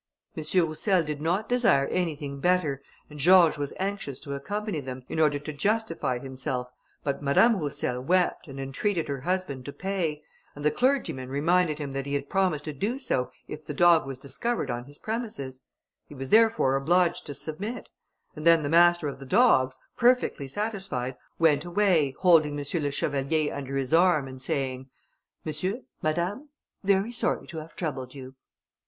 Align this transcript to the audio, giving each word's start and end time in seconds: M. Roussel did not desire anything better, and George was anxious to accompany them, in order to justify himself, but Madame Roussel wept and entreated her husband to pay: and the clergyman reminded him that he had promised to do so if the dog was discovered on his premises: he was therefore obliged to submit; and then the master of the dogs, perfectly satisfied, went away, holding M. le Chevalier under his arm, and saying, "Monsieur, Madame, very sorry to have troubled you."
M. 0.35 0.43
Roussel 0.65 1.03
did 1.03 1.21
not 1.21 1.47
desire 1.47 1.85
anything 1.89 2.39
better, 2.39 2.81
and 3.07 3.19
George 3.19 3.59
was 3.59 3.71
anxious 3.77 4.19
to 4.21 4.33
accompany 4.33 4.79
them, 4.79 5.03
in 5.07 5.19
order 5.19 5.37
to 5.37 5.53
justify 5.53 6.17
himself, 6.17 6.71
but 7.03 7.21
Madame 7.21 7.55
Roussel 7.57 8.01
wept 8.01 8.47
and 8.47 8.59
entreated 8.59 9.07
her 9.07 9.21
husband 9.21 9.63
to 9.65 9.71
pay: 9.71 10.23
and 10.55 10.65
the 10.65 10.71
clergyman 10.71 11.29
reminded 11.29 11.77
him 11.77 11.91
that 11.91 12.07
he 12.07 12.15
had 12.15 12.31
promised 12.31 12.65
to 12.65 12.73
do 12.73 12.97
so 12.97 13.29
if 13.47 13.63
the 13.63 13.75
dog 13.75 14.07
was 14.07 14.17
discovered 14.17 14.71
on 14.71 14.85
his 14.85 14.97
premises: 14.97 15.61
he 16.07 16.15
was 16.15 16.31
therefore 16.31 16.75
obliged 16.75 17.27
to 17.27 17.35
submit; 17.35 17.91
and 18.35 18.43
then 18.43 18.63
the 18.63 18.69
master 18.69 19.07
of 19.07 19.19
the 19.19 19.23
dogs, 19.27 19.79
perfectly 19.97 20.47
satisfied, 20.47 21.15
went 21.37 21.63
away, 21.63 22.15
holding 22.21 22.59
M. 22.59 22.65
le 22.81 22.89
Chevalier 22.91 23.53
under 23.55 23.77
his 23.77 23.93
arm, 23.93 24.27
and 24.27 24.41
saying, 24.41 24.89
"Monsieur, 25.45 25.81
Madame, 26.01 26.49
very 26.83 27.11
sorry 27.11 27.45
to 27.45 27.59
have 27.59 27.75
troubled 27.75 28.15
you." 28.15 28.33